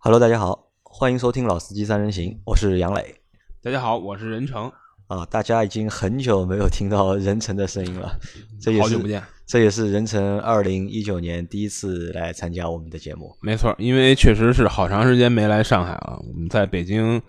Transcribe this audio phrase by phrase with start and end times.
[0.00, 3.16] Hello，大家好，欢迎收听《老司机三人行》，我是杨磊。
[3.60, 4.70] 大家好，我是任成。
[5.08, 8.16] 啊，大家已经很久没有听到任成的声音了，
[8.60, 9.20] 这也是好久不见。
[9.44, 13.36] 这也是任成二零一九年第一次来参加我们的节目。
[13.42, 16.22] 没错，因为确实是好长时间没来上海了。
[16.28, 17.20] 我们在北京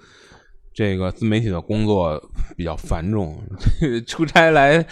[0.72, 2.22] 这个自媒体的工作
[2.56, 3.42] 比较繁重，
[4.06, 4.86] 出差来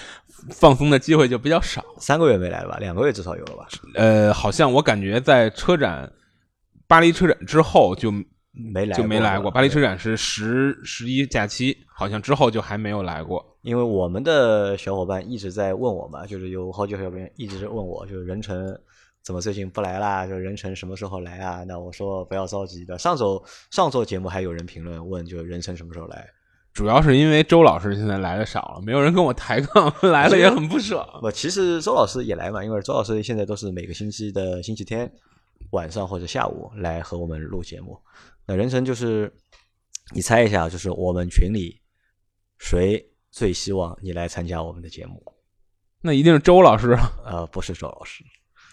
[0.49, 1.85] 放松的机会就比较少。
[1.99, 2.77] 三个月没来了吧？
[2.79, 3.67] 两个月至少有了吧？
[3.93, 6.11] 呃，好像我感觉在车展
[6.87, 8.11] 巴黎车展之后就
[8.51, 9.51] 没来就没来过过。
[9.51, 13.45] 巴黎车展是十十一假期，好像之后就还没有来过。
[13.61, 18.79] 因为我们的小伙伴一直在问我嘛，就是有好几个小伙伴一直问我，就是任成
[19.21, 20.25] 怎么最近不来啦？
[20.25, 21.63] 就任成什么时候来啊？
[21.67, 22.97] 那我说不要着急的。
[22.97, 26.25] 上周上周节目还有人评论问，就任成什么时候来？
[26.73, 31.05] 主要是因为周老师现在来的少了，没有人跟我抬杠， 来了也很不爽。
[31.19, 35.11] 不，其实周老师也来嘛，因为周老师现在都是每个星期的星期天
[35.71, 37.99] 晚上或者下午来和我们录节目。
[38.45, 39.33] 那人成就是，
[40.13, 41.81] 你猜一下，就是我们群里
[42.57, 45.21] 谁最希望你来参加我们的节目？
[46.01, 46.91] 那一定是周老师。
[46.91, 48.23] 啊呃，不是周老师，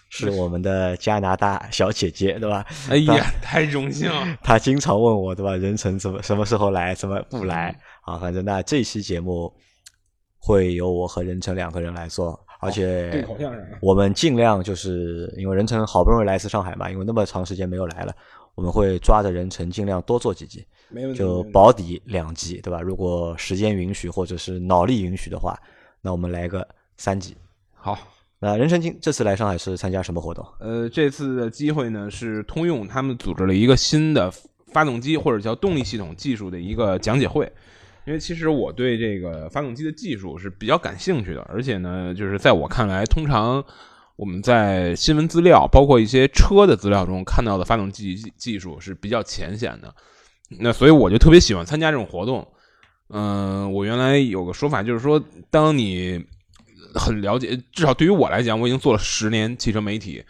[0.09, 2.65] 是我们的加拿大小姐姐，对吧？
[2.89, 4.37] 哎呀，太荣幸了！
[4.41, 5.57] 她经常问我，对吧？
[5.57, 8.17] 任成怎么什么时候来，怎么不来啊？
[8.17, 9.53] 反正那这期节目
[10.37, 13.25] 会由我和任成两个人来做，而且。
[13.79, 18.13] 我们尽量就是因为任成好不容易来一次上海嘛，因为那么长时间没有来了，
[18.55, 21.19] 我们会抓着任成尽量多做几集，没问题。
[21.19, 22.81] 就保底两集，对吧？
[22.81, 25.57] 如果时间允许或者是脑力允许的话，
[26.01, 27.35] 那我们来个三集。
[27.73, 27.97] 好。
[28.37, 30.45] 那任成今这次来上海是参加什么活动？
[30.59, 34.29] 呃，这次的机会呢是通用他们组织了一个新的
[34.73, 37.49] 发动机或者叫动力系统技术的一个讲解会。
[38.05, 43.63] 因为其实我对这个发动机的技术是比较感兴趣的，而且呢，就是在我看来，通常
[44.15, 49.93] 我们在新闻资料，包括一些车的资料中看到的发动机技术是比较浅显的。
[50.59, 52.47] 那所以我就特别喜欢参加这种活动。
[53.09, 56.23] 嗯、我原来有个说法，就是说，当你
[56.93, 60.23] 很了解，至少对于我来讲，我已经做了十年汽车媒体，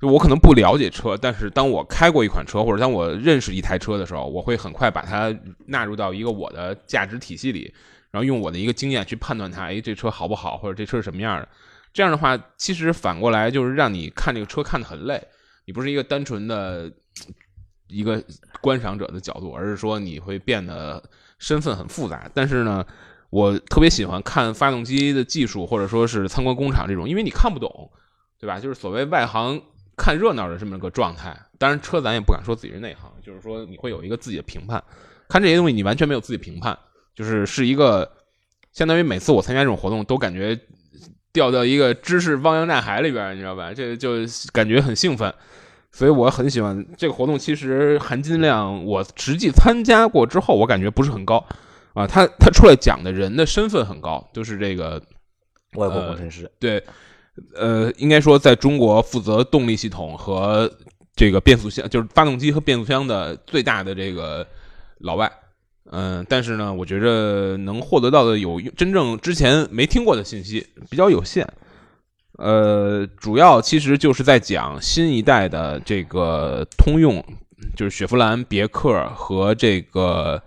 [0.00, 5.36] 就我可能不了解车，但是当我开过一款车，或者当我认识一台车的时候，我会很快把它
[5.66, 7.74] 纳入到一个我的价值体系里，
[8.12, 11.48] 然后用我的一个经验去判断它，哎，这车好不好，或者这车是什么样的。
[11.92, 15.20] 这样的话，其实反过来就是让你看这个车看得很累，
[15.66, 16.92] 你不是一个单纯的
[17.88, 18.22] 一个
[18.60, 21.02] 观赏者的角度，而是说你会变得
[21.40, 22.30] 身份很复杂。
[22.32, 22.86] 但是呢，
[23.30, 27.90] 我特别喜欢看发动机的技术，或者说是参观工厂这种，因为你看不懂，
[28.38, 28.60] 对吧？
[28.60, 29.60] 就是所谓外行
[29.98, 31.36] 看热闹的这么个状态。
[31.58, 34.82] 当然，车咱也不敢说自己是内行，就是说你会有一个自己的评判。
[35.28, 36.78] 看这些东西，你完全没有自己评判，
[37.14, 38.10] 就是是一个
[38.72, 40.58] 相当于每次我参加这种活动，都感觉
[41.32, 43.74] 掉到一个知识汪洋大海里边，你知道吧？
[43.74, 44.18] 这就
[44.52, 45.34] 感觉很兴奋。
[45.90, 51.44] 所以我很喜欢这个活动，其实含金量我实际参加过之后，我感觉不是很高
[51.94, 52.06] 啊。
[52.06, 55.02] 他他出来讲的人的身份很高，就是这个
[55.74, 56.48] 外国工程师。
[56.60, 56.82] 对，
[57.54, 60.70] 呃，应该说在中国负责动力系统和
[61.14, 64.46] 这个变速箱，就是发动机和变速箱的最大的这个
[64.98, 65.30] 老外。
[65.90, 71.46] 嗯、但是呢，我觉着能获得到的有真正之前没听过的信息比较有限。
[72.32, 77.24] 呃，主要其实就是在讲新一代的这个通用，
[77.74, 80.40] 就是雪佛兰、别克和这个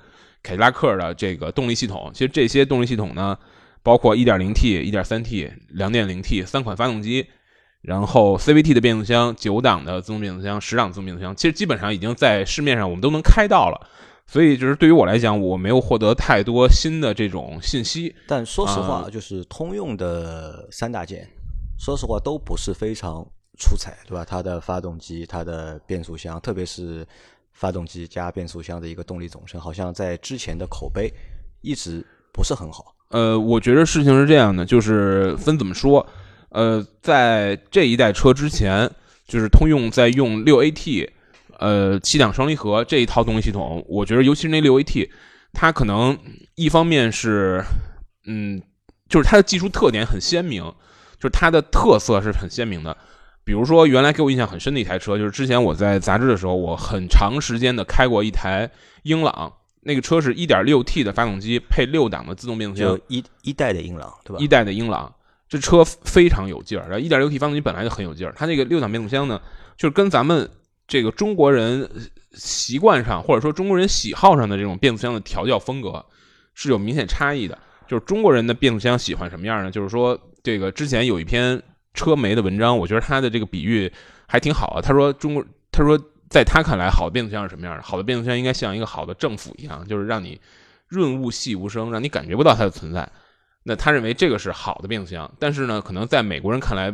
[0.44, 2.12] 凯迪拉克的这个动力系统。
[2.14, 3.38] 其实这些动力系统呢，
[3.84, 7.28] 包括 1.0T、1.3T、2.0T 三款发动机，
[7.82, 13.90] 然后 CVT 的变速箱、九档的自动变速箱、十档自动变速箱，其实基本上已经在市面上我们都能开到了。
[14.28, 18.16] 所以就是对于我来讲，我没有获得太多新的这种信息。
[18.28, 21.28] 但说实话，啊就是通用的三大件，
[21.78, 23.28] 说实话都不是非常
[23.58, 24.24] 出彩，对吧？
[24.24, 27.06] 它的发动机、它的变速箱，特别是
[27.52, 31.12] 发动机加变速箱的一个动力总成，好像在之前的口碑
[31.62, 32.96] 一直不是很好。
[33.12, 36.06] 呃，我觉得事情是这样的，就是分怎么说。
[36.50, 38.90] 呃，在这一代车之前，
[39.28, 41.10] 就是通用在用六 AT，
[41.60, 45.10] 呃，七档双离合这一套动力系统，我觉得尤其是那六 AT，
[45.54, 46.18] 它可能
[46.56, 47.64] 一方面是，
[48.26, 48.62] 嗯，
[49.08, 50.64] 就是它的技术特点很鲜明，
[51.18, 52.96] 就是它的特色是很鲜明的。
[53.44, 58.70] 比如说，原来给我印象很深的一台车，就是之前我在杂志的时候，我很长时间的开过一台
[59.04, 59.52] 英朗，
[59.82, 64.40] 那个车是 1.6T 的发动机配六档的自动变速箱就，一一代的英朗，对吧？
[64.40, 65.14] 一代的英朗，
[65.50, 66.88] 这车非常有劲儿。
[66.90, 69.42] 然后 1.6T 发动机本来就很有劲儿，它这个六档变速箱呢，
[69.78, 70.50] 就是跟咱们
[70.88, 71.90] 这个中国人
[72.34, 76.06] 习惯上或者说中国人喜好上的这种变速箱的调教风格
[76.54, 77.58] 是有明显差异的。
[77.88, 79.70] 就是中国人的变速箱喜欢什么样呢？
[79.70, 81.62] 就是说，这个之前有一篇
[81.94, 83.92] 车媒的文章，我觉得他的这个比喻
[84.28, 84.82] 还挺好啊。
[84.82, 86.00] 他说中国，他说
[86.32, 87.84] 在他看来，好的变速箱是什么样的？
[87.84, 90.40] 好的变速箱应该像一个好的政府一样，就是让你
[90.88, 93.08] 润物细无声，让你感觉不到它的存在。
[93.64, 96.92] 那他认为这个是好的变速箱，但是呢，可能在美国人看来，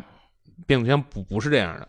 [0.66, 1.88] 变速箱不不是这样的，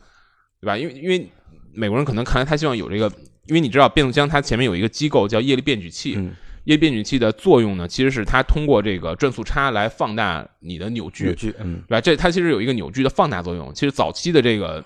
[0.61, 0.77] 对吧？
[0.77, 1.29] 因为因为
[1.73, 3.11] 美国人可能看来他希望有这个，
[3.47, 6.33] 因为你知道变速箱它前面有一个机构叫液力变矩器，嗯
[6.65, 12.01] 液力变矩器的作用呢，其实是它通过这个转速差来放大你的扭矩，扭矩，嗯对吧？
[12.01, 13.73] 这它其实有一个扭矩的放大作用。
[13.75, 14.85] 其实早期的这个，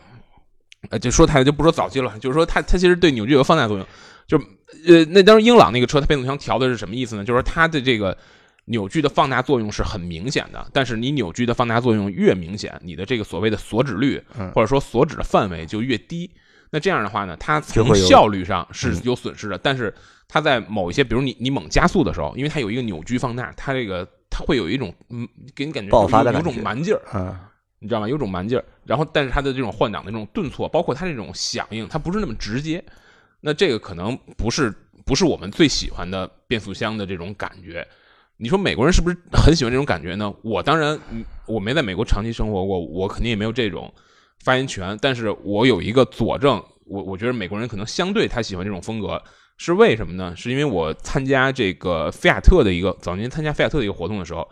[0.90, 3.86] 呃，就说太就不说早期了，就是说它它其实对扭矩有个放大作用。
[4.26, 4.38] 就
[4.86, 7.24] 呃，那当时英朗那个车，它变速箱调的是什么意思呢？
[7.24, 8.16] 就是说它的这个
[8.66, 16.30] 扭矩的放大作用是很明显的，但是你扭矩的放大作用越明显，你的这个所谓的锁止率嗯或者说锁止的范围就越低。
[16.70, 19.92] 那这样的话呢，它从效率上是嗯有损失的，但是
[20.26, 27.51] 它在某一些，比如你你猛加速的时候，因为它有一个扭矩放大，它这个它会有一种嗯，给你感觉爆发有种蛮劲儿，啊，
[27.82, 28.08] 你知道吗？
[28.08, 32.82] 有种蛮劲儿，然后但是它的这种换挡的这种顿挫，包括它这种响应，它不是那么直接。
[33.40, 34.72] 那这个可能不是
[35.04, 37.84] 不是我们最喜欢的变速箱的这种感觉。
[38.36, 40.32] 你说美国人是不是很喜欢这种感觉呢？
[40.42, 40.98] 我当然，
[41.46, 43.92] 我没在美国长期生活过，我肯定也没有这种
[44.44, 44.96] 发言权。
[45.02, 49.20] 但是我有一个佐证，我我觉得美国人可能相对他喜欢这种风格，
[49.58, 50.34] 是为什么呢？
[50.36, 54.48] 是因为我参加这个菲亚特的一个早年参加菲亚特的一个活动的时候，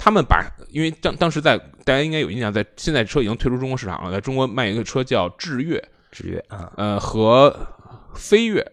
[0.00, 5.78] 他们把因为当当时在大家应该有印象，在现在车已经退出中国市场了，在中国卖一个车叫致悦，
[6.10, 7.54] 制约啊，呃和
[8.14, 8.66] 飞跃，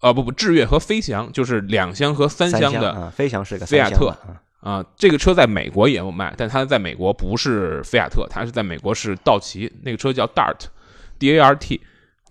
[0.00, 4.08] 啊不不致悦和飞翔就是两厢和三三厢的啊，飞翔是个菲亚特。
[4.08, 4.42] 啊。
[4.60, 11.80] 啊、这个车在美国也有卖，但它在美国不是菲亚特，它是在美国是道奇，那个车叫 Dart，D A R T，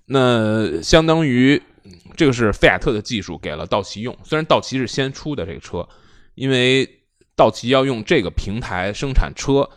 [0.08, 1.56] 那相当于
[1.86, 5.88] 嗯这个是菲亚特的技术给了道奇用，虽然道奇是先出的这个车，
[6.34, 6.95] 因为
[7.36, 9.70] 道奇要用这个平台生产车，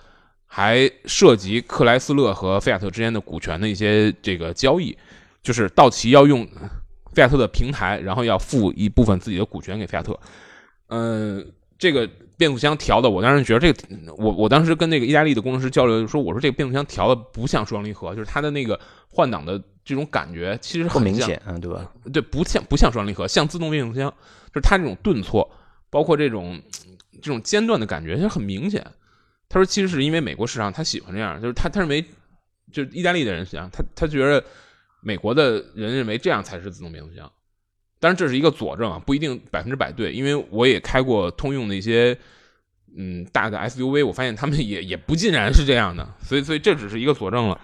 [0.46, 4.96] 还涉及克莱斯勒和菲亚特之间的股权的一些这个交易，
[5.42, 6.46] 就是道奇要用
[7.12, 10.18] 菲亚特的平台，然后要付一部分自己的股权给菲亚特，
[10.88, 11.44] 嗯、
[11.78, 18.78] 这个变速箱调的，我当时觉得这个，我我当时跟那个意大利的工程师交流，说我说这个变速箱调的不像双离合，就是它的那个
[19.08, 21.90] 换挡的这种感觉其实很，明显，嗯，对吧？
[22.12, 24.08] 对，不像不像双离合，像自动变速箱，
[24.52, 25.50] 就是它这种顿挫，
[25.90, 26.60] 包括这种
[27.20, 28.84] 这种间断的感觉，就很明显。
[29.48, 32.04] 他说，其实是因为美国市场他喜欢这样，就是他他认为，
[32.72, 34.44] 就是意大利的人想他他觉得
[35.00, 37.30] 美国的人认为这样才是自动变速箱。
[38.00, 42.16] 当然这是一个佐证啊，不一定百分之百对，因为我也开过通用的一些
[42.96, 47.60] 嗯大的 SUV，我发现他们也也不尽然是这样的，所以所以这只是一个佐证了。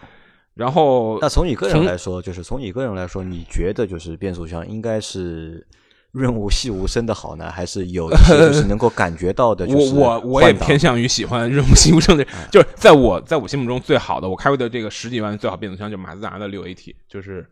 [0.54, 5.66] 然后那从你个人来说，就是从你个人来说，你觉得就是变速箱应该是
[6.14, 9.66] 润物细无声的好呢，还是有一些就是能够感觉到的？
[9.68, 17.44] 就是我我我也偏向于喜欢润物细无声的， 就是在我在我心目中最好的，我开过的这个十几万最好变速箱就是马自达的六 AT，就是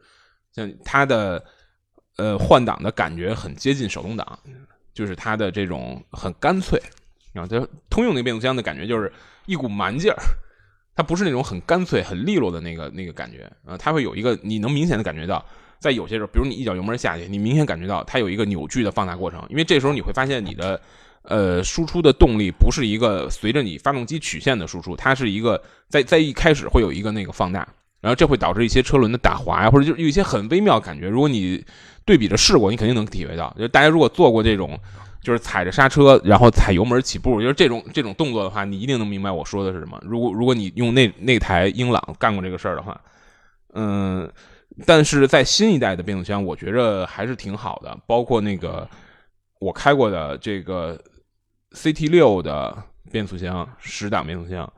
[0.54, 1.44] 像它的
[2.18, 4.38] 呃换挡的感觉很接近手动挡，
[4.94, 6.80] 就是它的这种很干脆。
[7.32, 9.10] 然后它通用那个变速箱的感觉就是
[9.46, 10.16] 一股蛮劲儿，
[10.94, 15.42] 它不是那种很干脆、很利落的那个那个感觉啊、呃它会有一个你能明显的感觉到，
[15.82, 20.80] 在有些时候，比如你一脚油门下去，你明显感觉到它有一个扭矩的放大过程，因为这时候你会发现你的
[21.22, 27.66] 呃输出的动力不是一个随着你发动机曲线的输出，它是一个在在一开始会有一个那个放大，
[28.00, 31.08] 然后这会导致一些车轮的打滑呀，或者就有一些很微妙的感觉。
[31.08, 31.64] 如果你
[32.04, 33.54] 对比着试过，你肯定能体会到。
[33.58, 34.78] 就大家如果做过这种，
[35.22, 40.00] 就是踩着刹车，然后踩油门起步，就是这种这种动作的话，你一定能明白我说的是什么。
[40.02, 43.00] 如果如果你用那那台英朗干过这个事儿的话，
[43.74, 44.28] 嗯，
[44.86, 48.88] 但是在新一代的变速箱，我觉着还是挺好的，包括那个
[49.60, 51.02] 我开过的这个
[51.72, 52.76] CT 六的
[53.10, 54.70] 变速箱，十档变速箱，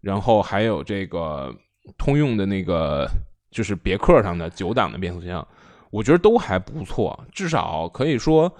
[0.00, 1.54] 然后还有这个
[1.96, 3.08] 通用的那个
[3.50, 5.46] 就是别克上的九档的变速箱，
[5.90, 8.52] 我觉得都还不错，至少可以说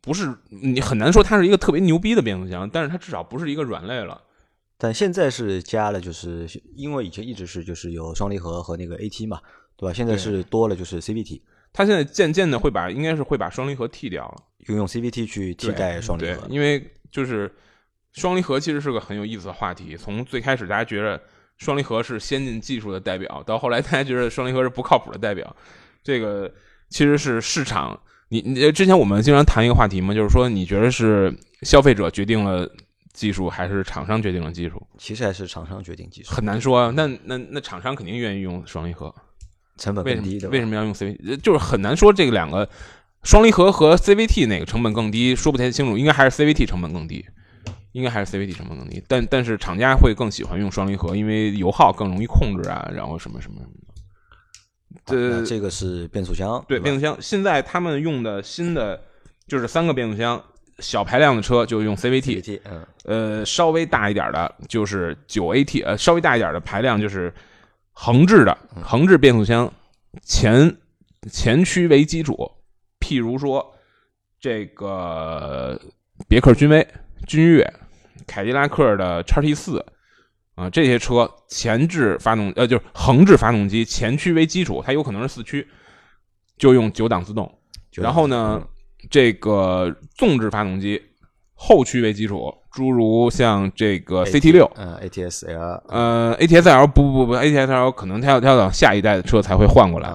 [0.00, 4.22] 不是你很难说它是一个特别牛逼的变速箱，但是它至少不是一个软肋了。
[4.78, 9.40] 但现在是加了，就是因为以前一直是就是有双离合和那个 AT 嘛，
[9.76, 9.92] 对吧？
[9.92, 11.40] 现在是多了就是 CVT，
[11.72, 14.36] 它现在渐渐的会把应该是会把双离合替掉了。
[14.66, 16.46] 用用 CVT 去替代双离合，。
[16.48, 17.54] 因为就是
[18.12, 19.96] 双离合其实是个很有意思的话题。
[19.96, 21.20] 从最开始大家觉得
[21.58, 25.54] 双离合是先进技术的代表，到后来大家觉得双离合是不靠谱的代表，
[26.02, 26.52] 这个
[26.88, 28.00] 其实是市场。
[28.28, 32.68] 你你之前我们经常谈一个话题嘛，就是说你觉得是消费者决定了
[33.12, 34.84] 技术，还是厂商决定了技术？
[34.98, 36.92] 其实还是厂商决定技术，很难说啊。
[36.96, 39.14] 那那那厂商肯定愿意用双离合，
[39.76, 40.48] 成本更低的。
[40.48, 41.40] 为什么要用 CVT？
[41.40, 42.68] 就是很难说这个两个
[43.22, 45.98] 双离合和 CVT 哪个成本更低，说不太清楚。
[45.98, 47.24] 应该还是 CVT 成本更低，
[47.92, 49.02] 应该还是 CVT 成本更低。
[49.08, 53.86] 但但是厂家会更喜欢用双离合，因为油耗更容易控制啊，然后什么什么什么的。
[55.04, 57.16] 这这个是变速箱，对变速箱。
[57.20, 59.00] 现在他们用的新的
[59.46, 60.42] 就是三个变速箱，
[60.78, 67.32] 小排量的车就用 CVT，嗯，呃，稍微大一点的就是九 AT，呃，稍微大一点的排量就是
[67.98, 69.72] 横置的横置变速箱，
[70.22, 70.76] 前
[71.32, 72.36] 前驱为基础，
[73.00, 73.74] 譬如说
[74.38, 75.80] 这个
[76.28, 76.86] 别克君威、
[77.26, 77.64] 君越、
[78.26, 79.84] 凯迪拉克的叉 T 四。
[80.56, 85.68] 啊，这些车前置发动呃，就是横置发动机，前驱为基础，它有可能是四驱，
[86.56, 87.58] 就用九档自动。
[87.92, 88.66] 然后呢，
[89.10, 91.02] 这个纵置发动机，
[91.56, 100.12] 后驱为基础，诸如像这个 CT 六，嗯，ATS-L，呃，ATS-L 不不不，ATS-L 可能它要它要等下一代的车才会换过来。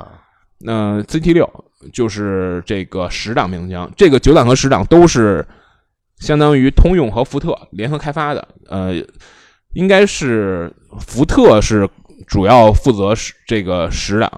[0.60, 5.46] 那 CT 六就是这个十档变速箱，这个九档和十档都是
[6.20, 9.04] 相当于通用和福特联合开发的，呃。
[9.74, 10.70] 应该是
[11.00, 11.90] 福特是
[12.28, 14.30] 主要负责十这个十档，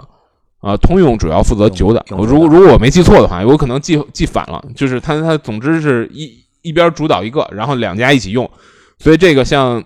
[0.60, 2.06] 啊，通用主要负责九档。
[2.10, 4.64] 如果如果我没记错的话，我可能记记反了。
[4.76, 8.50] 就是它它总之是一一边主导一个，然后两家一起用。
[8.98, 9.84] 所以这个像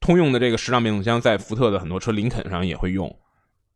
[0.00, 3.14] 通用的这个十档变速箱，在福特的很多车林肯上也会用。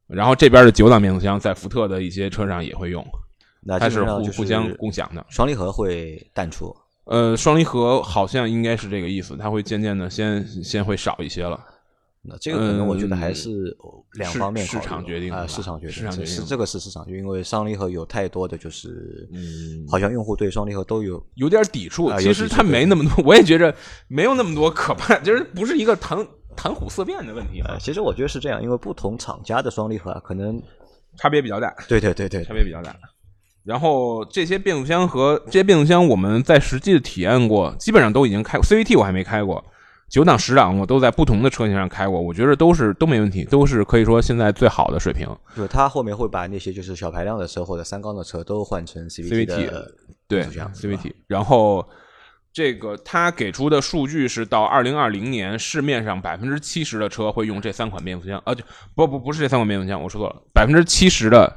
[0.06, 3.04] 然后这边的九档变速箱在福特的一些车上也会用，
[3.78, 5.26] 它是互互相共享的。
[5.28, 6.74] 双离合会淡出。
[7.06, 11.58] 呃，双离合好像应该是这个意思，它会渐渐的先先会少一些了。
[12.28, 13.76] 那这个可能我觉得还是
[14.14, 22.12] 两方面市场决定啊，市场决定，市场决定是这个是市场因为双离合有太多的就是，嗯，好像用户对双离合都有有点抵触。
[22.18, 23.74] 其实它没那么多，我也觉着
[24.08, 27.62] 没有那么多可怕，就是不是一个谈谈虎色变的问题。
[27.78, 30.60] 其实我觉得是这样，因为不同厂家的双离合可能
[31.16, 31.74] 差别比较大。
[31.88, 32.94] 对对对对，差别比较大。
[33.64, 38.64] 然后这些变速箱和这些变速箱，我们在实际的体验过，基本上都已经开过。
[38.64, 39.64] CVT 我还没开过，
[40.08, 45.26] 九档、十档我都在不同的车型上开过，我觉得都是都没问题，都是可以说现在最好的水平。
[45.54, 49.92] 就是它后面会把那些就是小排量的车或者三缸的车都换成 CVT 的
[50.28, 51.12] 对 CVT。
[51.26, 51.86] 然后
[52.52, 61.56] 这个它给出的数据是到二零二零年，市面上百分之七十的车会用这三款变速箱啊，就不不不是这三款变速箱，我说错了，百分之七十的。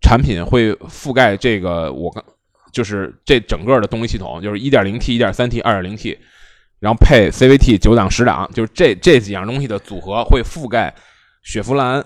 [0.00, 2.24] 产品会覆盖这个，我刚
[2.72, 6.16] 就是这整个的动力系统，就是一点零 T、一点三 T、二点零 T，
[6.80, 10.94] 然后配 CVT 九档、十档，就是这这几样东西的组合会覆盖
[11.42, 12.04] 雪佛兰、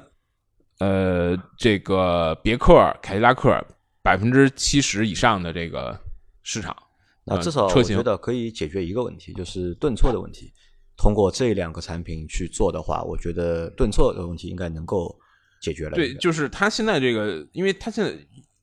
[0.79, 3.65] 呃这个别克、凯迪拉克
[4.03, 5.99] 百分之七十以上的这个
[6.43, 6.77] 市场。
[7.25, 10.53] 那至少我觉得可以解决一个问题，就是顿挫的问题。
[10.97, 15.19] 通过这两个产品去做的话，我觉得顿挫的问题应该能够。
[15.61, 15.93] 解决了。
[15.93, 18.13] 对，就是它现在这个，因为它现在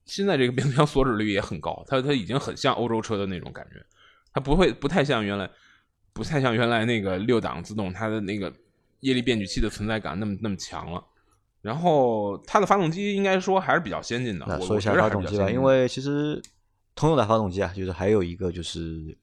[0.04, 3.75] 现在这个 变速箱锁止率也很高，它它已经很像欧洲车的那种感觉，
[4.34, 5.50] 它不会不太像原来
[6.20, 8.54] 不太像原来那个六档自动，它的那个
[9.00, 11.04] 液力变矩器的存在感那么那么强了。
[11.62, 14.46] 然后它的发动机应该说还是比较先进的。
[14.48, 16.40] 那说一下发动机吧，因为其实
[16.94, 19.18] 通用的发动机啊，就是还有一个就是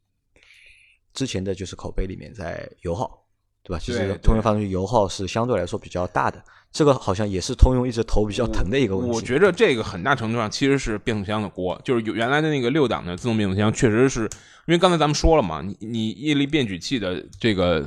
[1.12, 3.23] 之前的就是口碑里面在油耗。
[3.62, 3.81] 对吧？
[3.81, 6.41] 其实通用发动机油耗是相对来说比较大的，
[6.76, 9.16] 这个好像也是通用一直头比较疼的一个问题。
[9.16, 14.25] 我觉得这个很大程度上其实是变速箱的锅，就是原来的那个六档的自动变速箱，确实是
[14.66, 17.83] 因为刚才咱们说了嘛，你你液力变矩器的这个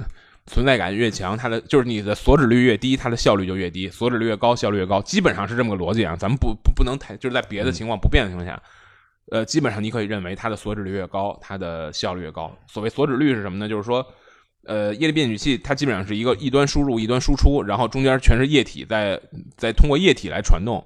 [0.47, 6.15] 存在感越强，它的就是你的锁止率越低，它的效率就越低；锁止率越高，效率越高，基本上是这么个逻辑啊。
[6.15, 8.59] 咱们不不不能太就是在别的情况不变的情况下，
[9.29, 12.51] 呃，基本上你可以认为它的锁止率越高，它的效率越高。
[12.65, 13.69] 所谓锁止率是什么呢？
[13.69, 14.03] 就是说。
[14.69, 19.19] 呃，液力变矩器它基本上是一个一端输入一端输出，然后中间全是液体在
[19.57, 20.85] 在通过液体来传动。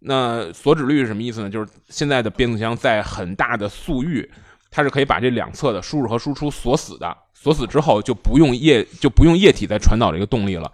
[0.00, 1.48] 那锁止率是什么意思呢？
[1.48, 4.30] 就是现在的变速箱在很大的速域，
[4.70, 7.16] 它是可以把这两侧的输入和输出锁死的。
[7.32, 10.70] 锁死之后就不用液就不用液体再传导这个动力了。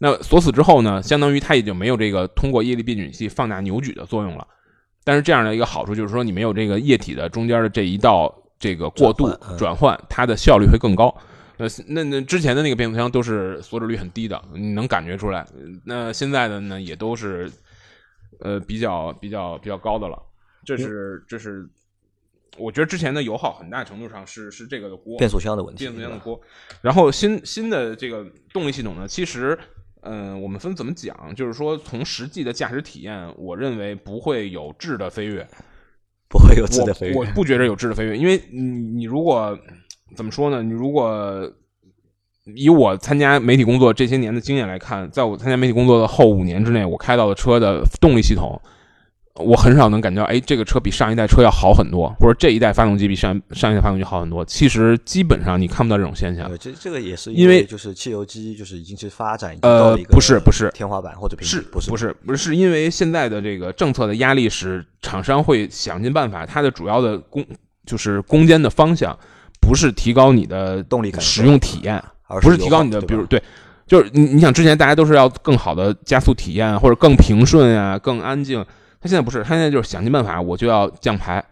[0.00, 4.46] 那锁死之后呢，相当于它已经没有这个通过液力变矩器放大扭矩的作用了。
[5.04, 11.14] 但是这样的一个好处就是说，你没有这个液体的中间的这一道这个过渡转换，它的效率会更高。
[11.56, 15.46] 呃，那那之前的那个变速箱都是锁止率很低的，你能感觉出来。
[15.84, 17.48] 那现在的呢，也都是
[18.40, 20.20] 呃比较比较比较高的了。
[20.64, 21.64] 这是这是，
[22.58, 26.40] 我觉得之前的油耗很大程度上是是这个的锅，变速箱的问题，变速箱的锅。
[26.82, 29.56] 然后新新的这个动力系统呢，其实
[30.00, 35.46] 嗯，我们分怎么讲，就是说从实际的驾驶体验，我认为不会有质的飞跃，
[36.28, 37.14] 不会有质的飞跃。
[37.14, 39.56] 我不觉得有质的飞跃，因为你你如果。
[40.14, 40.62] 怎么说呢？
[40.62, 41.50] 你如果
[42.54, 48.60] 以我参加媒体工作这些年的经验来看，在我参加媒体工作的后五年之内，我开到的车的动力系统，
[49.36, 54.44] 我很少能感觉到，哎，这个车比上一代车要好很多，或者这一代发动机比上上一代发动机好很多。
[54.44, 56.46] 其实基本上你看不到这种现象。
[56.58, 67.44] 这这个也是因为就是汽油机就是已经是发展呃不是不是天花板或者是不是不是不是是因为现在的这个政策的压力使厂商会想尽办法，它的主要的攻
[67.86, 69.18] 就是攻坚的方向
[69.64, 73.42] 不是提高你的动力使用体验，而不是提高你的，比如对。
[73.86, 78.64] 就是你，你想之前大家都是要更好的加速体验，或者更平顺啊，更安静。
[78.98, 81.44] 他现在不是，他现在就是想尽办法，我就要降排，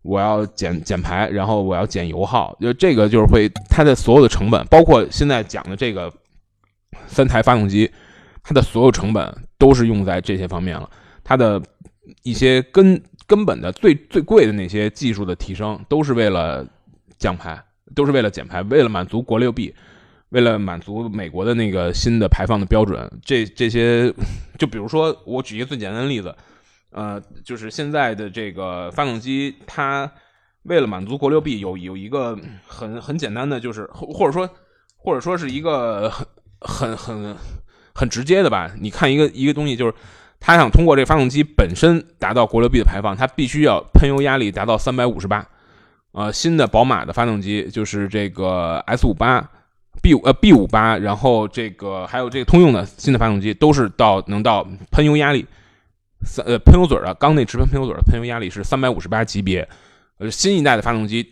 [0.00, 2.56] 我要减减排，然后我要减油耗。
[2.58, 6.10] 就这个就是会，它的所有的成本，包括现在讲的这个
[7.06, 7.90] 三台发动机，
[8.42, 10.88] 它的所有成本都是用在这些方面了。
[11.22, 11.60] 它的
[12.22, 16.66] 一些根根本的最最贵的那些技术的提升，都是为了
[17.18, 17.62] 降排，
[17.94, 19.74] 都是为了减排，为了满足国六 B。
[20.30, 24.12] 为了满足美国的那个新的排放的标准，这这些，
[24.58, 26.34] 就比如说，我举一个最简单的例子，
[26.90, 30.10] 呃，就是现在的这个发动机，它
[30.64, 34.50] 为了满足国六 B，有有一个很很简单的，就是或者说
[34.96, 36.10] 或者说是一个
[36.62, 37.36] 很很很
[37.94, 38.72] 很直接的吧。
[38.80, 39.94] 你看一个一个东西，就是
[40.40, 45.46] 它想通过这发动机本身达到国六 B 的排放，它必须要喷油压力达到三百五十八。
[46.14, 49.50] 呃，新的宝马的发动机就是这个 S 五八。
[50.02, 55.46] B 五呃 B 五八，然后这个还有这个通用的新的发动机都是到能到喷油压力
[56.26, 59.66] 三呃喷油嘴的缸内直喷喷油嘴的喷油压力是三百五十八级别，
[60.18, 61.26] 呃新一代的发动机，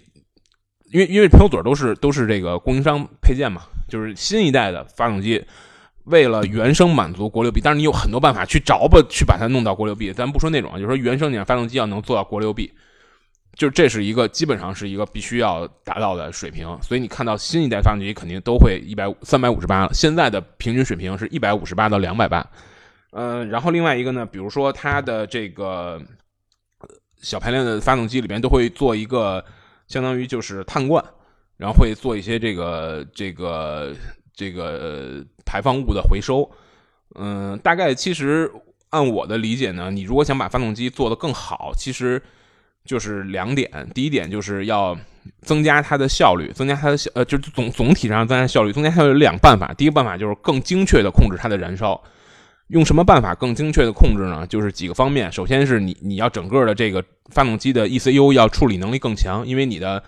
[0.90, 5.44] 因为因为喷油嘴都是都是这个供应商配件嘛，就是新一代的发动机
[6.04, 12.72] 为了原生满足国六 B，但是你有很多办法去找吧去把它弄到国六 B，咱不说那种，就是说原生你的发动机要能做到国六 B。
[13.54, 19.90] 就这是一个基本上是一个必须要达到的水平，所以你看到新一代发动机肯定都会一百三百五十八了。
[19.92, 22.44] 现在的平均水平是一百五十八到两百八，
[23.10, 26.00] 嗯，然后另外一个呢，比如说它的这个
[27.20, 29.44] 小排量的发动机里边都会做一个
[29.86, 31.04] 相当于就是碳罐，
[31.58, 33.94] 然后会做一些这个这个
[34.34, 36.50] 这个排放物的回收，
[37.16, 38.50] 嗯，大概其实
[38.88, 42.20] 按我的理解呢，你如果想把发动机做得更好，其实。
[42.84, 44.96] 就是两点，第一点就是要
[45.42, 48.72] 增加它的效率，增加它的效，呃，就是总总体上增加效率。
[48.72, 52.02] 增加效率有两办法，第一个办法就是更精确的控制它的燃烧。
[52.68, 54.46] 用什么办法更精确的控制呢？
[54.48, 60.02] 就是几个方面，首先是你你要整个的这个发动机的 ECU 要处理能力更强，因为你的，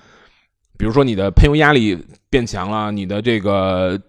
[0.76, 1.96] 比如说你的喷油压力
[2.28, 4.00] 变强了，你的这个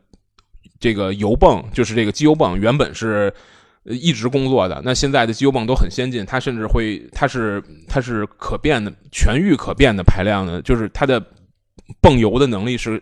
[0.79, 3.31] 这个油泵，就是这个机油泵原本是。
[3.85, 11.23] 一直工作的那现在的机油泵都很先进，它甚至会它是它是可变的全域可变的排量的，就是它的
[12.01, 12.99] 泵油的能力是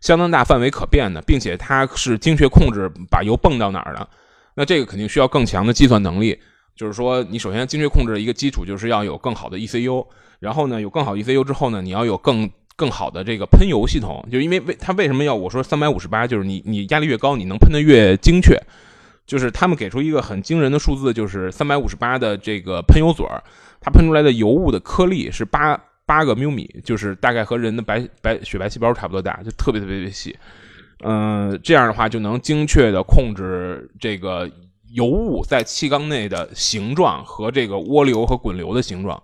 [0.00, 4.08] 相当大范围可变的，并且它是精确控制把油泵到哪儿的。
[4.56, 6.36] 那这个肯定需要更强的计算能力，
[6.74, 10.04] 就是说你首先精确控制的一个基础就是要有更好的 ECU，
[10.40, 18.60] 然后呢有更好 ECU 之后呢你要有更更好的这个喷油系统，就因为为它为什么要我说三百五十八，就是你你压力越高，你能喷的越精确。
[19.26, 23.42] 就是他们给出一个很惊人的数字，就是三百五十八的这个喷油嘴儿，
[23.80, 30.36] 它喷出来的油雾的颗粒是八八个缪米，就是大概和人的白白血白细胞差不多大，就特别特别特别细。
[31.00, 34.48] 嗯，这样的话就能精确的控制这个
[34.92, 39.20] 油雾在气缸内的形状和这个涡流和滚流的形状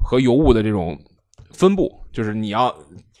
[0.00, 0.96] 和油雾的这种
[1.50, 1.92] 分布。
[2.12, 2.72] 就是你要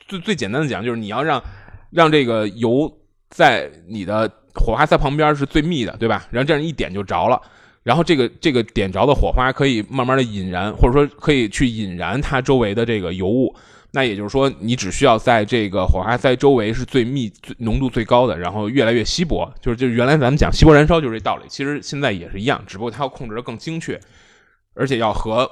[0.06, 1.42] 最最简单的讲，就是你要让
[1.90, 2.88] 让这个油
[3.28, 4.30] 在你的。
[4.56, 6.26] 火花塞旁边是最密的，对吧？
[6.30, 7.40] 然后这样一点就着了，
[7.82, 13.54] 然后这个这个点着的火花可以慢慢的引燃，或者说可以去引燃它周围的这个油雾。
[13.92, 19.50] 那也就是说，你只需要在这个火花塞周围是最密、最浓度最高的，然后越来越稀薄。
[19.60, 23.98] 就是就是原来咱们讲稀薄燃烧就是这道理，其实现在也是一样，只不过它要控制的更精确，
[24.74, 25.50] 而且要和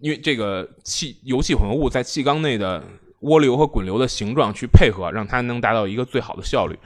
[0.00, 2.82] 因为这个气油气混合物在气缸内的
[3.22, 6.78] 涡流和滚流的形状去配合，让它能达到一个最好的效率。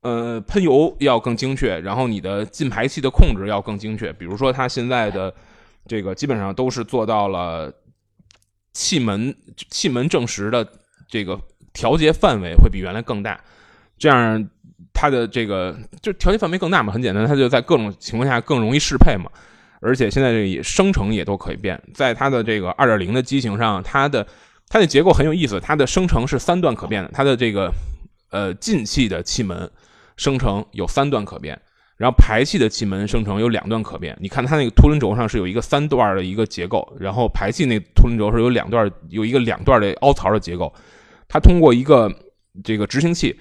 [0.00, 4.12] 呃，喷油要更精确，然后你的进排气的控制要更精确。
[4.12, 5.34] 比如说，它现在的
[5.88, 7.72] 这个基本上都是做到了
[8.72, 9.34] 气门
[9.70, 10.64] 气门正时的
[11.08, 11.36] 这个
[11.72, 13.40] 调节范围会比原来更大，
[13.98, 14.48] 这样
[14.94, 19.28] 它的这个就调节范围更大嘛，很简单，它就在各种情况下更容易适配嘛。
[19.80, 24.24] 而且现在这个生成也都可以变，在它的这个二点零的机型上，它的
[24.68, 27.72] 它的结构很有意思，它的生成是三段可变的，它的这个
[28.30, 29.68] 呃进气的气门。
[30.18, 31.58] 生成有三段可变，
[31.96, 34.14] 然后排气的气门生成有两段可变。
[34.20, 40.70] 你看它那个凸轮轴上是有一个三段的一个结构，然后排气那凸轮轴是有两段，有一个两段的凹槽的结构。
[41.28, 42.14] 它通过一个
[42.62, 43.38] 这个执行器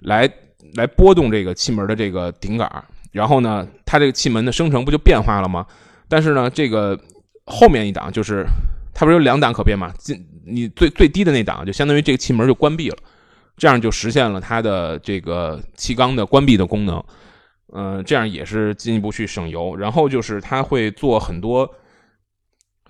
[0.00, 0.30] 来
[0.74, 2.70] 来拨动这个气门的这个顶杆，
[3.12, 5.66] 然后呢，它这个气门的生成不就变化了吗？
[6.08, 6.98] 但是呢，这个
[7.46, 8.44] 后面一档就是
[8.92, 9.92] 它不是有两档可变嘛？
[9.98, 12.96] 进你最最低的那档就相当于这个气门就关闭了，
[13.58, 17.02] 这样就实现了它的这个气缸的关闭的功能。
[17.74, 19.76] 嗯，这样也是进一步去省油。
[19.76, 21.68] 然后就是它会做很多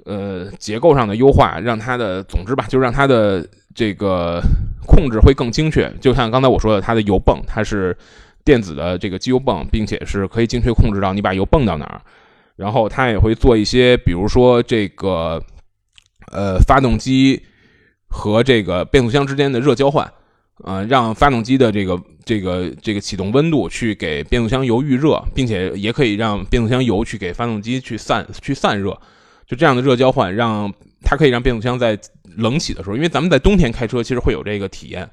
[0.04, 4.40] 呃结构上的优化，让它的总之吧，就让它的这个
[4.87, 5.92] 控制会更精确。
[6.00, 7.96] 就像刚才我说的，它的油泵它是
[8.44, 12.00] 电子的这个机油泵，并且是可以精确控制到你把油泵到哪儿。
[12.54, 15.42] 然后它也会做一些，比如说这个
[16.31, 17.42] 呃发动机
[18.09, 20.09] 和这个变速箱之间的热交换。
[20.64, 28.90] 呃，让发动机的这个这个这个启动温度去给变速箱油预热，并且也可以让变速箱油去给发动机去散去散热，
[29.47, 31.97] 就这样的热交换，让它可以让变速箱在
[32.37, 35.09] 冷起的时候，因为咱们在冬天开车其实会有这个体验，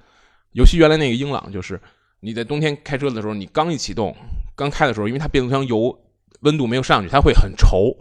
[0.54, 1.80] 尤其原来那个英朗，就是
[2.22, 4.16] 你在冬天开车的时候，你刚一启动，
[4.56, 5.96] 刚开的时候，因为它变速箱油
[6.42, 7.96] 温度没有上去，它会很稠，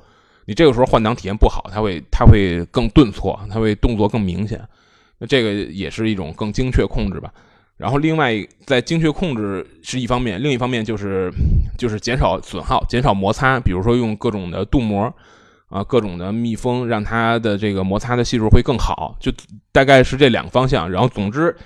[0.47, 4.67] 你这个时候换挡体验不好，它会它会更顿挫，它会动作更明显。
[5.19, 7.33] 那这个也是一种更精确控制吧。
[7.77, 8.33] 然后另外
[8.65, 11.29] 在精确控制是一方面，另一方面就是
[11.77, 15.13] 就是减少损耗、减少摩擦，比如说用各种的镀膜
[15.69, 19.17] 啊、各种的密封，让它的这个摩擦的系数会更好。
[19.19, 19.33] 就
[19.73, 20.89] 大概是这两个方向。
[20.89, 21.57] 然后总之，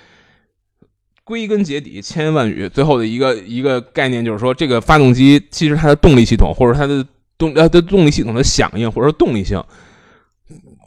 [1.23, 7.05] 归根结底，千言万语，最后的一个一个概念就是说，这个发动机其实它的动力系统或者它的
[7.37, 9.63] 动呃的动力系统的响应或者动力性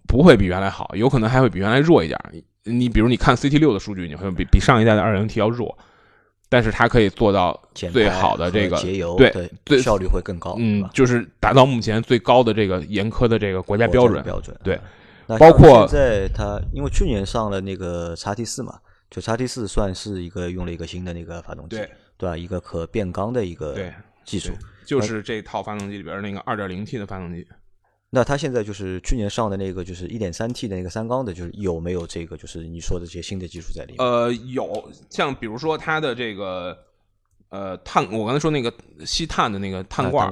[0.08, 2.18] 不会比原来好，有可能还会比原来弱一点。
[2.64, 5.76] 你比如你看 CT 六的数据，你会比比上一代的二点零 T 要弱，
[6.48, 14.56] 但是它可以做到最好的这个节油，对，最效率会更高，嗯，就是达到目前最高的这个严苛的这个国家标准标准。
[14.62, 14.78] 对，
[15.38, 18.78] 包括现在它因为去年上了那个叉 T 四嘛，
[19.10, 22.36] 就叉 T 四算是一个用了一个新的那个发动机，对对吧？
[22.36, 23.76] 一个可变缸的一个
[24.24, 24.52] 技术，
[24.86, 27.44] 就是这套发动机里边那个二点零 T 的发动机。
[28.14, 34.06] 那它现在就是去年上的那个，就是一点三 T 的那个三缸的，就是有没有这个，就是你说的这些新的技术在里面？
[34.06, 36.76] 呃，有，像比如说它的这个
[37.48, 38.70] 呃碳，我刚才说那个
[39.06, 40.30] 吸碳的那个碳罐，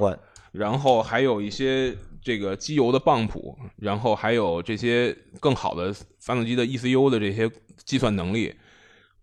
[0.51, 1.91] 然后还有一些
[2.21, 7.49] 这个机油的泵浦，然后还有这些更好的发动机的 ECU 的这些
[7.83, 8.53] 计算能力，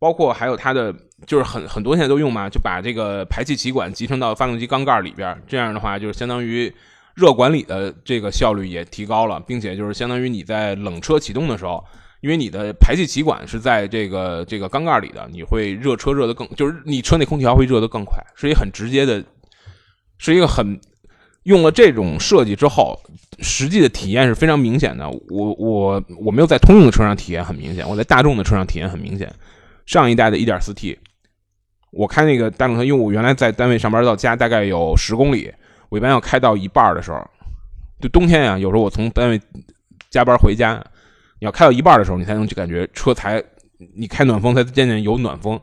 [0.01, 0.93] 包括还有它的
[1.29, 6.75] 就是很很多现在都用嘛，就把这个排气歧管集成到发动机缸盖里边，这样的话就是相当于。
[7.19, 11.85] 热管理的这个效率也提高了，并且就是相当于你在冷车启动的时候，
[12.21, 19.25] 因为你的排气歧管是在这个这个缸盖里的，你会热车热的更，就是你车内空调会热的更快，是一个很直接的，
[20.17, 20.81] 是一个很
[21.43, 22.97] 用了这种设计之后，
[23.41, 25.11] 实际的体验是非常明显的。
[25.11, 29.29] 我我我没有在通用的车上体验很明显，我在大众的车上体验很明显。
[29.87, 30.97] 上一代的 1.4T，
[31.91, 35.53] 我开那个大众车，因为我原来在单位上班到家大概有十公里。
[35.89, 37.19] 我一般要开到一半的时候，
[38.01, 39.41] 就冬天呀，有时候我从单位
[40.11, 40.85] 加班回家，
[41.41, 43.43] 你要开到一半的时候，你才能去感觉车才
[43.97, 45.61] 你开暖风才渐渐有暖风，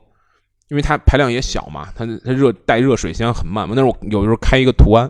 [0.70, 3.74] 因为它排量也小嘛，它它热带热水箱很慢嘛。
[3.76, 5.10] 但是我有时候开一个途安，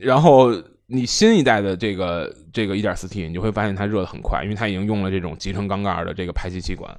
[0.00, 0.50] 然后
[0.86, 6.98] 你新一代的这个这个 1.4T，你就会发现它热的很快，因为它已经用了这种集成缸盖的这个排气气管，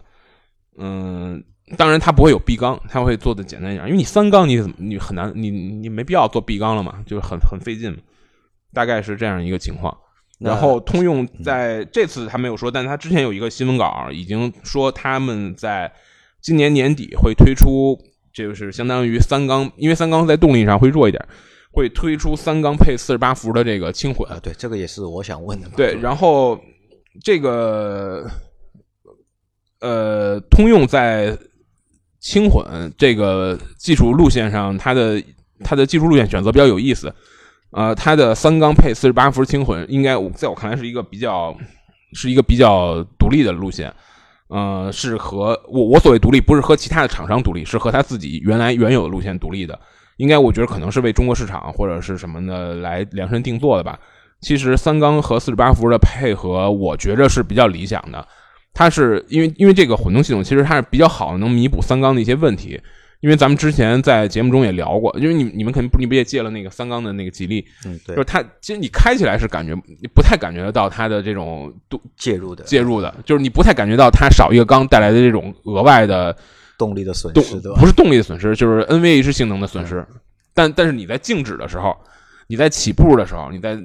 [0.77, 1.43] 嗯。
[1.77, 3.85] 当然，它不会有闭缸，它会做的简单一点。
[3.85, 7.97] 因为你三缸，你怎么你很难，你你没必要做闭缸了嘛，就是很很费劲。
[8.73, 9.95] 大概是这样一个情况。
[10.39, 15.91] 然后通用在这次他没有说，但他之前有一个新闻稿已经说他们在
[16.41, 17.97] 今年年底会推出，
[18.33, 21.21] 就是相当于三缸，因为三缸在动力上会弱一点，
[21.71, 24.29] 会推出三缸配四十八伏的这个轻混。
[24.31, 25.69] 啊对，这个也是我想问的。
[25.75, 26.59] 对，然后
[27.23, 28.25] 这个
[29.79, 31.37] 呃，通用在。
[32.21, 32.63] 轻混
[32.97, 35.21] 这个技术路线上，它的
[35.63, 37.13] 它的技术路线选择比较有意思，
[37.71, 41.53] 呃，它的三缸配四十八伏轻混，应该在我看来是一个比较
[42.13, 43.91] 是一个比较独立的路线，
[44.49, 49.77] 呃，是和我我所谓独立，不是和其他的厂商独立，是和他自己原来原有的路线独立的，
[50.17, 53.99] 应该我觉得可能是为中国市场或者是什么的来量身定做的吧。
[54.41, 58.27] 其实三缸和四十八伏的配合，我觉着是比较理想的。
[58.73, 62.79] 它是因为因为这个混动系统其实它是比较好的，能弥补三缸的一些问题。
[63.19, 71.71] 因为咱们之前在节目中也聊过，因为你你们肯定不你不也借了那个三缸的那个吉利，嗯，对，就是它其实你开起来是感觉你不太感觉得到它的这种
[72.17, 76.35] 介入的介入的，就是你不太感觉到它少一个缸带来的这种额外的
[76.79, 77.79] 动力的损失，对吧？
[77.79, 80.03] 不是动力的损失，就是 NVH 性能的损失。
[80.55, 81.95] 但但是你在静止的时候，
[82.47, 83.79] 你在起步的时候，你在。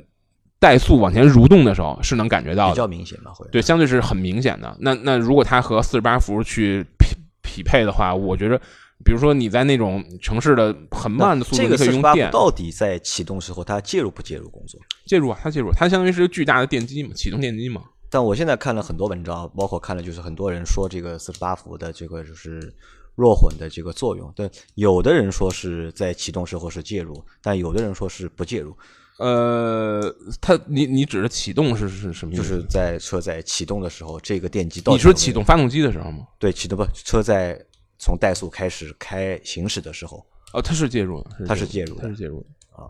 [0.61, 3.33] 怠速往前蠕动的时候是能感觉到比较明显的？
[3.35, 4.77] 会对，相对是很明显的。
[4.81, 8.59] 那那如果它和四十八伏去匹匹配的话，我觉得
[9.05, 14.81] 比如说你在那种城市的很慢的速度，这个你可以四十八伏用电到底在启动时候它介入不介入工作？
[15.07, 17.83] 介入啊，它介入，它相当于是个巨大的电机嘛，启动电机嘛。
[18.09, 22.73] 但我现在看了很多文章，包括看了就是很多人说这个四十八伏的这个就是
[23.15, 28.75] 弱混的这个作用，但有的人说是在启动时候是介入，但有的人说是不介入，
[29.19, 32.43] 呃，它你你指的启动是是什么意思？
[32.43, 36.27] 就是在车在启动的时候，这个电机到底你说启动发动机的时候吗？
[36.39, 37.59] 对启动不车在
[37.99, 42.85] 从怠速开始开行驶的时候，哦，它是介入的，它是介入的它是介入的啊。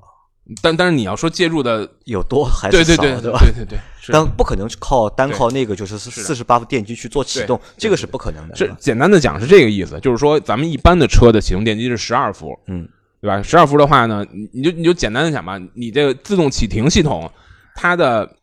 [0.62, 3.38] 但但是你要说介入的，有多还对对是少，吧？
[3.40, 8.50] 对对对对，是但不可能靠单靠那个就是四十八伏电机去做启动，这个是不可能的。
[8.50, 12.88] 吧是简单的讲是这个意思，就是说咱们一般的车的启动电机是十二伏，嗯，
[13.20, 13.42] 对吧？
[13.42, 17.30] 十二伏的话呢，你你就你就简单的想吧，你这个自动启停系统，
[17.74, 18.36] 它的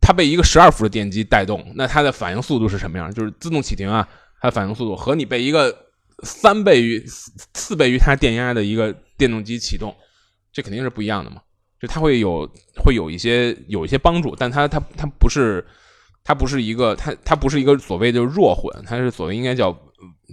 [0.00, 3.12] 它被一个十二伏的电机带动，那它的反应速度是什么样？
[3.12, 4.06] 就是自动启停啊，
[4.40, 5.74] 它的反应速度和你被一个
[6.22, 9.94] 三倍于四四倍于它电压的一个电动机启动，
[10.52, 11.40] 这肯定是不一样的嘛。
[11.80, 12.50] 就它会有
[12.82, 15.64] 会有一些有一些帮助，但它它它不是
[16.24, 19.70] 它不是一个它它不是一个所谓的弱混，它是所谓应该叫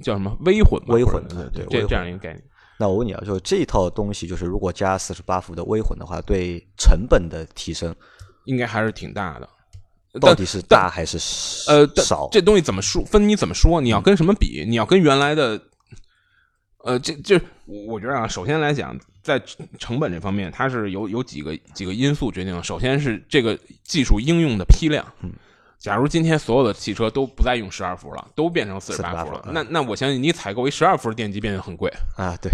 [0.02, 2.42] 叫什么微混吧，微混或者对这这样一个概念。
[2.84, 7.96] 那我问你啊，就这套东西，就是如果加四十八伏的微混的话，对成本的提升
[8.44, 9.48] 应该还是挺大的。
[10.20, 11.18] 到底是大还是
[11.72, 12.28] 呃少？
[12.30, 13.02] 这东西怎么说？
[13.06, 13.80] 分你怎么说？
[13.80, 14.66] 你要跟什么比？
[14.68, 15.58] 你要跟原来的，
[16.84, 17.40] 呃，这这，
[17.88, 19.42] 我觉得啊，首先来讲，在
[19.80, 22.62] 成本这方面，它是有有几个几个因素决定的。
[22.62, 25.06] 首先是这个技术应用的批量。
[25.22, 25.32] 嗯，
[25.84, 31.92] 假如今天所有的汽车都不再用十二伏了，都变成四十八伏了，那那我相信你采购一十二伏的电机变得很贵。
[32.16, 32.50] 啊，对，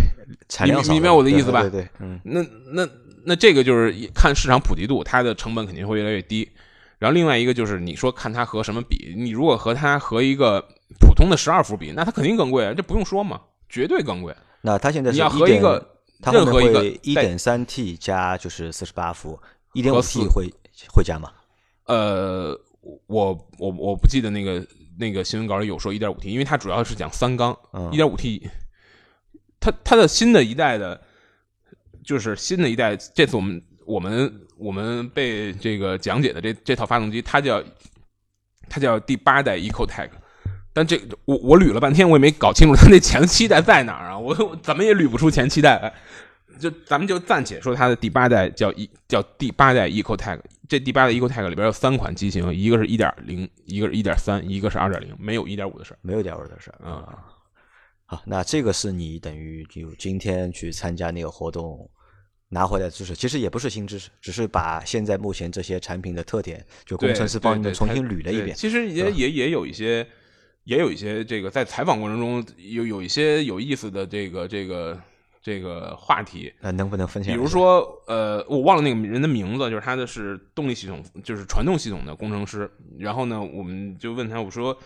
[0.48, 2.42] 产量，你明白我的意思吧对对对，嗯，那
[2.74, 2.90] 那
[3.24, 6.50] 那这个就是看市场普及度，它的成本肯定会越来越低。
[6.98, 10.60] 然后另外一个就是你说看它和什么比，你如果和它和一个
[11.00, 13.40] 普通的十二伏比，那它肯定更贵，啊，这不用说嘛，
[13.70, 14.36] 绝对更贵。
[14.62, 15.88] 那它现在是你要和一个
[16.34, 19.40] 任何一个一点三 T 加就是四十八伏，
[19.74, 20.52] 一点五 T 会
[20.92, 21.32] 会加吗？
[21.86, 22.60] 呃，
[23.08, 24.66] 我我我不记得那个
[24.98, 28.50] 那个新闻稿里有说一点五 T，因为它主要是讲三缸，嗯一点五 T，
[29.60, 31.02] 它它的新的一代的，
[32.04, 37.64] 就是新的一代，这次我们我们我们被这个讲解的这这套发动机，它叫
[38.70, 40.10] 它叫第八代 EcoTech，
[40.74, 45.94] 但这我我捋了半天，我也没搞清楚它那前七代在哪儿啊，我我怎么也捋不出前七代来。
[46.60, 55.98] 就咱们就暂且说它的第八代叫一叫第八代 EcoTech，这第八代 EcoTech 里边有三款机型，一个是一点零，一个是一点三，一个是二点零，没有一点五的事儿。
[56.02, 57.26] 没有点五的事儿嗯啊。
[58.06, 61.90] 好，那这个是你等于就今天去参加那个活动
[62.50, 68.56] 拿回来的知识，其实也不是新知识，只是把现在目前这些产品的特点，就工程师帮你们重新捋了一遍。
[68.56, 70.08] 其实也也也有一些，
[70.64, 75.00] 也有一些这个在采访过程中有有一些有意思的这个这个
[75.42, 77.34] 这个话题，那能不能分享？
[77.34, 82.70] 比如说呃，我忘了那个人的名字，就是他的是动力系统，就是传动系统的工程师。
[82.98, 84.78] 然后呢，我们就问他，我说。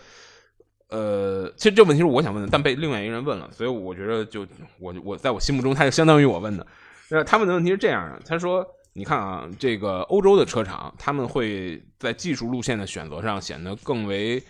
[0.90, 4.46] 呃，其实这问题是我想问的，但被另外一个人问了，所以我觉得就
[4.78, 6.64] 我我在我心目中，他就相当于我问的。
[7.08, 14.40] 那他问的问题是这样的，他说：“你看啊，这个欧洲的车厂，他们会在技术路线的选择上显得更为，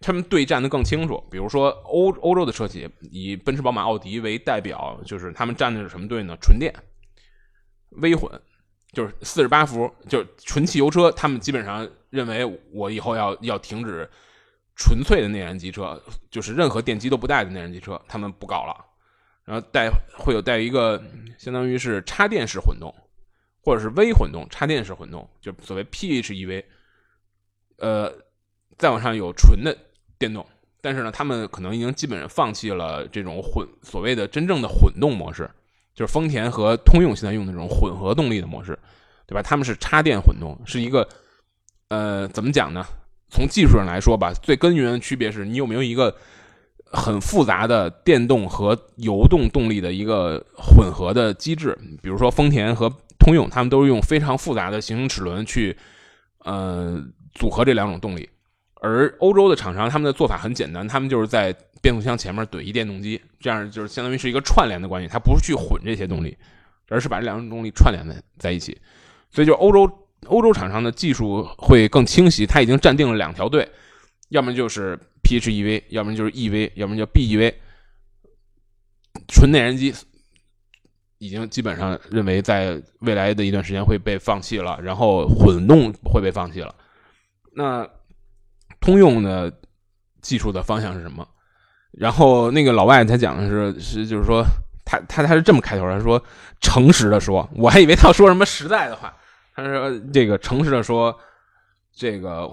[0.00, 1.22] 他们对战的更清楚。
[1.30, 6.36] 比如说欧欧洲的车企以奔驰、宝马、奥迪为代表，就是他们站的是什么队呢？
[6.40, 6.74] 纯电、
[7.90, 8.30] 微混，
[8.92, 11.12] 就是四十八伏，就是纯汽油车。
[11.12, 14.08] 他们基本上认为，我以后要要停止
[14.74, 18.86] 纯粹的内燃机车，就是任何电机都不带的内燃机车，他们不搞了。
[19.44, 21.02] 然后带会有带一个
[21.36, 22.94] 相当于是插电式混动，
[23.62, 26.64] 或者是微混动、插电式混动，就所谓 PHEV。
[27.78, 28.12] 呃，
[28.78, 29.76] 再往上有纯的
[30.20, 30.46] 电动，
[30.82, 35.50] 但是呢，他们可能已经基本上放弃了这种混所谓的真正的混动模式，
[35.94, 38.78] 就是丰田和通用现在用的这种混合动力的模式，
[39.26, 39.42] 对吧？
[39.42, 41.08] 他们是插电混动，是一个
[41.88, 42.84] 呃，怎么讲呢？
[43.30, 46.14] 从技术上来说吧，最根源的区别是你有没有一个
[46.84, 51.78] 很复杂的电动和油动动力的一个混合的机制。
[52.02, 55.74] 比如说丰田和通用，他们都是用非常复杂的行星齿轮去
[56.44, 57.02] 呃
[57.34, 58.28] 组合这两种动力。
[58.80, 66.36] 而欧洲的厂商，他们的做法很简单，他们就是在变速箱前面怼一电动机，这样就是相当于是一个串联的关系，它不是去混这些动力，
[66.88, 68.76] 而是把这两种动力串联在在一起。
[69.30, 69.90] 所以，就欧洲
[70.26, 73.68] 欧洲厂商的技术会更清晰，它已经站定了两条队，
[74.30, 77.54] 要么就是 PHEV，要么就是 EV，要么叫 BEV。
[79.28, 79.94] 纯内燃机
[81.18, 86.74] 已经基本上认为在未来的一段时间会被放弃了，然后混动会被放弃了。
[87.54, 87.88] 那
[88.80, 89.52] 通用的
[90.20, 91.26] 技术的方向是什么？
[91.92, 94.44] 然后那个老外他讲的是是就是说
[94.84, 96.22] 他他他是这么开头，他说
[96.60, 99.14] 诚实的说，我还以为他要说什么实在的话，
[99.54, 101.16] 他说这个诚实的说，
[101.94, 102.48] 这个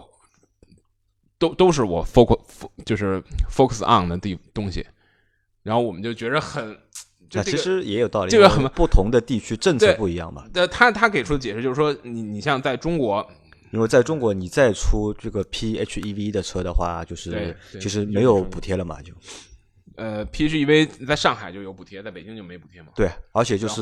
[1.37, 2.39] 都都是我 focus
[2.85, 4.85] 就是 focus on 的地东西，
[5.63, 6.77] 然后我们就觉得很。
[7.33, 10.45] 那其实也有道理，这个很不同的地区政策不一样嘛。
[10.53, 13.29] 呃，他他给出的解释就是说，你你像在中国，
[13.71, 19.13] 因为在中国你再出这个 PHEV 的车的话，就是其实没有补贴了嘛，就。
[19.95, 22.89] 呃，PHEV 在上海就有补贴，在北京就没补贴嘛。
[22.95, 23.81] 对，而且就是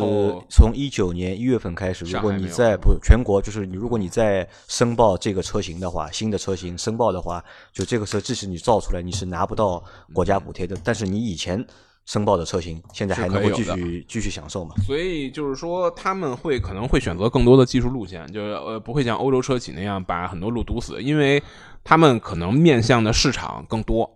[0.50, 7.44] 从一九年一月份开始，如果你在不全国，就是你如果你在申报这个车型的话，新的车型申报的话，
[7.74, 10.78] 就这个车即使你造出来，你是拿不到国家补贴的。
[10.86, 11.62] 但是你以前
[12.06, 14.76] 申报的车型，现在还能够继续继续享受嘛？
[14.86, 21.42] 所以就是说，他们会可能会选择更多的技术路线，就是呃，不会像欧洲车企那样把很多路堵死，因为
[21.84, 24.10] 他们可能面向的市场更多。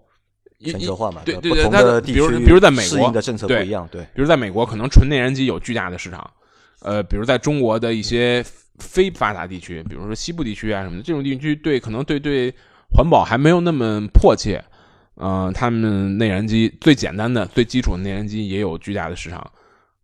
[0.61, 6.29] 全球化嘛，对对对，它比如比如在美国的政策不一样，对，比如在美国可能纯内燃机有巨大的市场，
[6.81, 8.43] 呃，比如在中国的一些
[8.77, 12.53] 非发达地区，比如说西部地区啊什么的，这种地区对可能对对
[12.93, 14.61] 环保还没有那么迫切，
[15.19, 19.39] 嗯，他们内燃机最简单的、最基础的内燃机也有巨大的市场，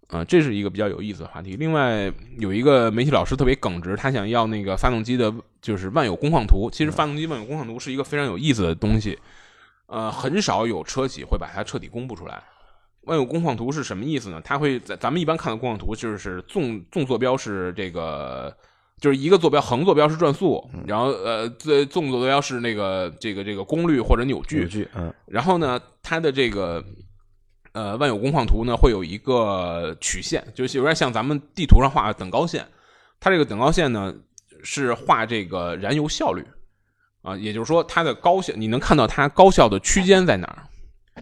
[0.10, 1.56] 啊，这是一个比较有意思的话题。
[1.56, 9.18] 另外有一个媒体老师特别耿直，他想要那个发动机的就是万有工况图，其实发动机万有工况图是一个非常有意思的东西。
[9.88, 12.44] 呃，很少有车企会把它彻底公布出来。
[13.04, 14.42] 万有工况图是什么意思呢？
[14.44, 18.52] 它会在咱们一般看的工况图，就是纵纵坐标是这个，
[19.06, 24.62] 就是一个坐标，横坐标是转速，然后呃，纵纵坐标是那个这个这个功率或者扭矩。
[24.62, 25.14] 扭矩，嗯。
[25.28, 26.84] 然后呢，它的这个
[27.74, 32.66] 呃万有工况图呢，会有一个曲线，就是有点像咱们地图上画的等高线。
[33.20, 34.12] 它这个等高线呢，
[34.64, 36.44] 是画这个燃油效率。
[37.22, 40.66] 啊，也就是说，它的高效，你能看到它高效的区间在哪儿？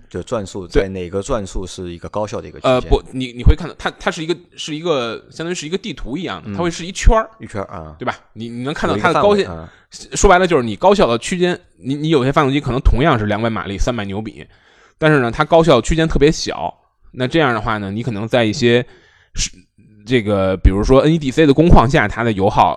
[0.09, 2.71] 就转速在哪个转速是一个高效的一个区间？
[2.71, 8.17] 呃，不，你你会看到它，它是一个是一个相当于是一个地图一样的，它会是一圈儿一圈儿啊，对吧？
[8.33, 14.45] 你你能看到它的高效，说白了就是你高效的区间，你你有些发动机可能同样是两百马力、三百牛米，
[14.97, 16.73] 但是呢，它高效区间特别小。
[17.11, 18.83] 那这样的话呢，你可能在一些
[19.35, 19.51] 是
[20.07, 22.73] 这个，比如说 NEDC 的工况下，它的油耗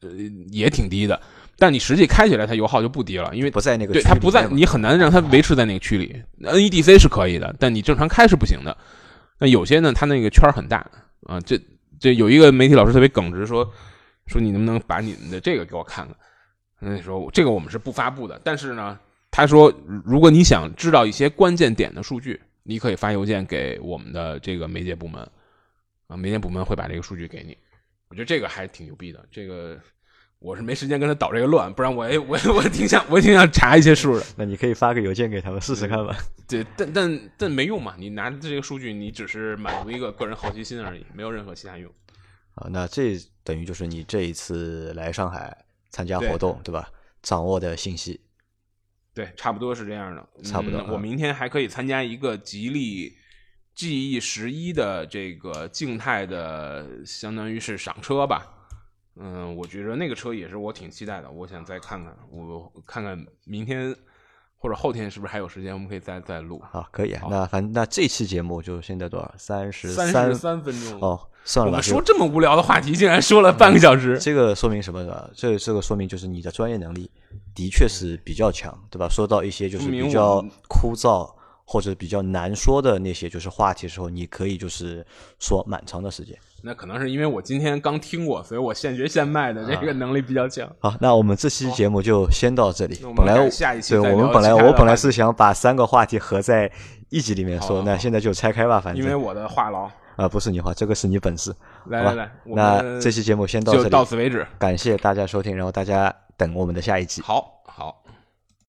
[0.00, 0.08] 呃
[0.50, 1.20] 也挺低的。
[1.60, 6.20] 但你实际开起来，它油耗就不低了，因为不在那个对它不在，你很难让它维持在那个区里。
[6.40, 8.74] NEDC 是可以的，但你正常开是不行的。
[9.38, 10.78] 那有些呢，它那个圈很大
[11.24, 11.38] 啊。
[11.42, 11.60] 这
[11.98, 13.70] 这有一个媒体老师特别耿直，说
[14.26, 16.16] 说你能不能把你们的这个给我看看？
[16.78, 18.98] 那说这个我们是不发布的，但是呢，
[19.30, 19.70] 他说
[20.02, 25.20] 如果你想知道一些关键点的数据，你可以发邮件给我们的这个媒介部门
[26.06, 27.54] 啊，媒介部门会把这个数据给你。
[28.08, 29.78] 我觉得这个还挺牛逼的，这个。
[30.40, 34.24] 我是没时间跟他捣这个乱，不然我也我 我挺想我挺想查一些数的。
[34.36, 36.16] 那你可以发个邮件给他们试试看吧。
[36.48, 41.92] 对，但但但没用嘛，你拿这个数据，你只是满足一个个人好奇心而已，没有任何其他用。
[42.54, 46.88] 啊，那这等于就是你这一次来上海参加活动，对吧？
[47.22, 48.18] 掌握的信息。
[49.12, 50.26] 对，差不多是这样的。
[50.42, 50.82] 差不多。
[50.90, 53.14] 我明天还可以参加一个吉利
[53.74, 58.56] GE 十一的这个静态的，相当于是赏车吧。
[59.22, 63.94] 嗯，我觉得那个车也是我挺期待的，我想再看看，我看看明天
[64.56, 66.62] 或者后天是不是还有时间，我们可以再再录。
[66.70, 67.14] 好，可以。
[67.28, 69.34] 那反正那这期节目就现在多少？
[69.36, 69.92] 三十
[70.34, 71.00] 三分钟。
[71.00, 71.76] 哦，算了吧。
[71.78, 74.18] 我们说这么无聊的话题，竟然说了半个小时。
[74.18, 75.30] 这个说明什么呢？
[75.34, 77.10] 这这个说明就是你的专业能力
[77.54, 79.06] 的确是比较强，对吧？
[79.10, 81.30] 说到一些就是比较枯燥
[81.64, 85.06] 或者比较难说的那些就是话题的时候，你可以就是
[85.38, 86.38] 说蛮长的时间。
[86.62, 90.70] 那可能是因为我今天刚听过，所以我现学现卖的这个能力比较强。
[90.78, 92.98] 好，那我们这期节目就先到这里。
[93.16, 96.70] 本来下一期对我们本来我本来是想把三个话题合在
[97.08, 101.54] 一集里面说，那现在就拆开吧，反正因为我的话痨啊，不是你话，这个是你本事。
[101.86, 104.46] 来来来，那这期节目先到这里，到此为止。
[104.58, 107.22] 感谢大家收听，然后大家等我们的下一集。
[107.22, 107.59] 好好。